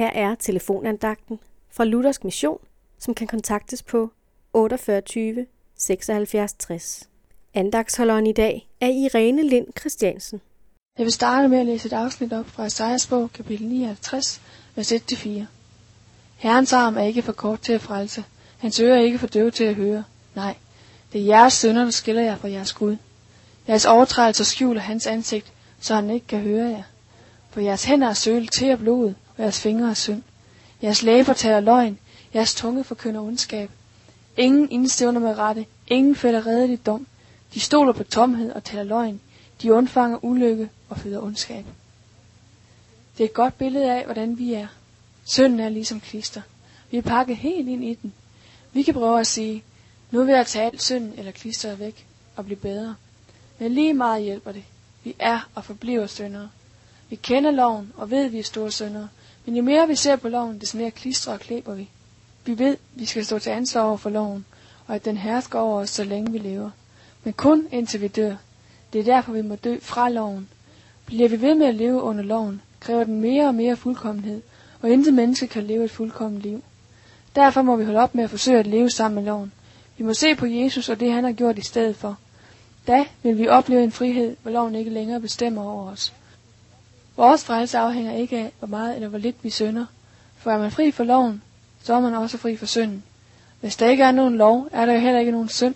Her 0.00 0.10
er 0.10 0.34
telefonandagten 0.34 1.38
fra 1.70 1.84
Luthersk 1.84 2.24
Mission, 2.24 2.58
som 2.98 3.14
kan 3.14 3.26
kontaktes 3.26 3.82
på 3.82 4.10
48 4.52 5.46
76 5.78 6.52
60. 6.52 7.08
Andagsholderen 7.54 8.26
i 8.26 8.32
dag 8.32 8.68
er 8.80 8.86
Irene 8.86 9.48
Lind 9.48 9.66
Christiansen. 9.80 10.40
Jeg 10.98 11.04
vil 11.04 11.12
starte 11.12 11.48
med 11.48 11.58
at 11.58 11.66
læse 11.66 11.86
et 11.86 11.92
afsnit 11.92 12.32
op 12.32 12.46
fra 12.46 12.66
Esajas 12.66 13.06
bog, 13.06 13.32
kapitel 13.32 13.66
59, 13.66 14.40
vers 14.74 14.92
1-4. 14.92 15.28
Herrens 16.36 16.72
arm 16.72 16.96
er 16.96 17.02
ikke 17.02 17.22
for 17.22 17.32
kort 17.32 17.60
til 17.60 17.72
at 17.72 17.80
frelse. 17.80 18.24
Hans 18.58 18.80
ører 18.80 18.96
er 18.96 19.02
ikke 19.02 19.18
for 19.18 19.26
døve 19.26 19.50
til 19.50 19.64
at 19.64 19.74
høre. 19.74 20.04
Nej, 20.34 20.54
det 21.12 21.20
er 21.20 21.24
jeres 21.24 21.52
sønder, 21.52 21.84
der 21.84 21.90
skiller 21.90 22.22
jer 22.22 22.36
fra 22.36 22.48
jeres 22.48 22.72
Gud. 22.72 22.96
Jeres 23.68 23.84
overtrædelser 23.84 24.44
skjuler 24.44 24.80
hans 24.80 25.06
ansigt, 25.06 25.52
så 25.80 25.94
han 25.94 26.10
ikke 26.10 26.26
kan 26.26 26.40
høre 26.40 26.68
jer. 26.68 26.82
For 27.50 27.60
jeres 27.60 27.84
hænder 27.84 28.08
er 28.08 28.14
sølet 28.14 28.52
til 28.52 28.66
af 28.66 28.78
blod, 28.78 29.14
jeres 29.40 29.60
fingre 29.60 29.90
er 29.90 29.94
synd. 29.94 30.22
Jeres 30.82 31.02
læber 31.02 31.32
taler 31.32 31.60
løgn, 31.60 31.98
jeres 32.34 32.54
tunge 32.54 32.84
forkynder 32.84 33.20
ondskab. 33.20 33.70
Ingen 34.36 34.70
indstævner 34.70 35.20
med 35.20 35.38
rette, 35.38 35.66
ingen 35.86 36.16
fælder 36.16 36.46
redeligt 36.46 36.86
dom. 36.86 37.06
De 37.54 37.60
stoler 37.60 37.92
på 37.92 38.04
tomhed 38.04 38.52
og 38.52 38.64
taler 38.64 38.82
løgn. 38.82 39.20
De 39.62 39.72
undfanger 39.72 40.24
ulykke 40.24 40.68
og 40.88 40.98
føder 40.98 41.22
ondskab. 41.22 41.64
Det 43.18 43.24
er 43.24 43.28
et 43.28 43.34
godt 43.34 43.58
billede 43.58 43.92
af, 43.92 44.04
hvordan 44.04 44.38
vi 44.38 44.54
er. 44.54 44.66
Synden 45.24 45.60
er 45.60 45.68
ligesom 45.68 46.00
klister. 46.00 46.42
Vi 46.90 46.96
er 46.96 47.02
pakket 47.02 47.36
helt 47.36 47.68
ind 47.68 47.84
i 47.84 47.94
den. 47.94 48.12
Vi 48.72 48.82
kan 48.82 48.94
prøve 48.94 49.20
at 49.20 49.26
sige, 49.26 49.62
nu 50.10 50.24
vil 50.24 50.34
jeg 50.34 50.46
tage 50.46 50.64
alt 50.64 50.82
synden 50.82 51.14
eller 51.18 51.32
klisteret 51.32 51.78
væk 51.78 52.06
og 52.36 52.44
blive 52.44 52.56
bedre. 52.56 52.94
Men 53.58 53.74
lige 53.74 53.94
meget 53.94 54.22
hjælper 54.22 54.52
det. 54.52 54.64
Vi 55.04 55.14
er 55.18 55.48
og 55.54 55.64
forbliver 55.64 56.06
syndere. 56.06 56.48
Vi 57.10 57.16
kender 57.16 57.50
loven 57.50 57.92
og 57.96 58.10
ved, 58.10 58.24
at 58.24 58.32
vi 58.32 58.38
er 58.38 58.42
store 58.42 58.70
syndere. 58.70 59.08
Men 59.50 59.56
jo 59.56 59.62
mere 59.62 59.88
vi 59.88 59.94
ser 59.94 60.16
på 60.16 60.28
loven, 60.28 60.58
des 60.58 60.74
mere 60.74 60.90
klistrer 60.90 61.32
og 61.32 61.40
klæber 61.40 61.74
vi. 61.74 61.88
Vi 62.44 62.58
ved, 62.58 62.72
at 62.72 62.78
vi 62.94 63.04
skal 63.06 63.24
stå 63.24 63.38
til 63.38 63.50
ansvar 63.50 63.82
over 63.82 63.96
for 63.96 64.10
loven, 64.10 64.44
og 64.86 64.94
at 64.94 65.04
den 65.04 65.16
hersker 65.16 65.58
over 65.58 65.80
os, 65.80 65.90
så 65.90 66.04
længe 66.04 66.32
vi 66.32 66.38
lever. 66.38 66.70
Men 67.24 67.32
kun 67.32 67.66
indtil 67.72 68.00
vi 68.00 68.08
dør. 68.08 68.36
Det 68.92 68.98
er 68.98 69.04
derfor, 69.04 69.32
vi 69.32 69.42
må 69.42 69.54
dø 69.54 69.78
fra 69.82 70.08
loven. 70.08 70.48
Bliver 71.06 71.28
vi 71.28 71.40
ved 71.40 71.54
med 71.54 71.66
at 71.66 71.74
leve 71.74 72.02
under 72.02 72.22
loven, 72.24 72.62
kræver 72.80 73.04
den 73.04 73.20
mere 73.20 73.46
og 73.46 73.54
mere 73.54 73.76
fuldkommenhed, 73.76 74.42
og 74.82 74.90
intet 74.90 75.14
menneske 75.14 75.46
kan 75.46 75.64
leve 75.64 75.84
et 75.84 75.90
fuldkomment 75.90 76.42
liv. 76.42 76.62
Derfor 77.36 77.62
må 77.62 77.76
vi 77.76 77.84
holde 77.84 78.00
op 78.00 78.14
med 78.14 78.24
at 78.24 78.30
forsøge 78.30 78.58
at 78.58 78.66
leve 78.66 78.90
sammen 78.90 79.14
med 79.14 79.24
loven. 79.32 79.52
Vi 79.98 80.04
må 80.04 80.14
se 80.14 80.34
på 80.34 80.46
Jesus 80.46 80.88
og 80.88 81.00
det, 81.00 81.12
han 81.12 81.24
har 81.24 81.32
gjort 81.32 81.58
i 81.58 81.62
stedet 81.62 81.96
for. 81.96 82.18
Da 82.86 83.04
vil 83.22 83.38
vi 83.38 83.48
opleve 83.48 83.84
en 83.84 83.92
frihed, 83.92 84.36
hvor 84.42 84.50
loven 84.50 84.74
ikke 84.74 84.90
længere 84.90 85.20
bestemmer 85.20 85.62
over 85.62 85.90
os. 85.90 86.12
Vores 87.20 87.44
frelse 87.44 87.78
afhænger 87.78 88.12
ikke 88.12 88.38
af, 88.38 88.52
hvor 88.58 88.68
meget 88.68 88.94
eller 88.94 89.08
hvor 89.08 89.18
lidt 89.18 89.44
vi 89.44 89.50
synder. 89.50 89.86
For 90.36 90.50
er 90.50 90.58
man 90.58 90.70
fri 90.70 90.90
for 90.90 91.04
loven, 91.04 91.42
så 91.82 91.94
er 91.94 92.00
man 92.00 92.14
også 92.14 92.38
fri 92.38 92.56
for 92.56 92.66
synden. 92.66 93.02
Hvis 93.60 93.76
der 93.76 93.88
ikke 93.88 94.02
er 94.02 94.10
nogen 94.10 94.36
lov, 94.36 94.68
er 94.72 94.86
der 94.86 94.92
jo 94.92 95.00
heller 95.00 95.20
ikke 95.20 95.32
nogen 95.32 95.48
synd. 95.48 95.74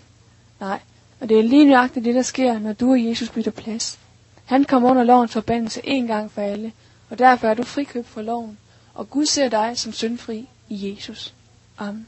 Nej, 0.59 0.79
og 1.19 1.29
det 1.29 1.39
er 1.39 1.43
lige 1.43 1.65
nøjagtigt 1.65 2.05
det, 2.05 2.15
der 2.15 2.21
sker, 2.21 2.59
når 2.59 2.73
du 2.73 2.91
og 2.91 3.05
Jesus 3.05 3.29
bytter 3.29 3.51
plads. 3.51 3.99
Han 4.45 4.63
kom 4.63 4.83
under 4.83 5.03
lovens 5.03 5.33
forbandelse 5.33 5.81
en 5.83 6.07
gang 6.07 6.31
for 6.31 6.41
alle, 6.41 6.71
og 7.09 7.19
derfor 7.19 7.47
er 7.47 7.53
du 7.53 7.63
frikøbt 7.63 8.07
fra 8.07 8.21
loven, 8.21 8.57
og 8.93 9.09
Gud 9.09 9.25
ser 9.25 9.49
dig 9.49 9.77
som 9.77 9.93
syndfri 9.93 10.49
i 10.69 10.91
Jesus. 10.91 11.33
Amen. 11.77 12.07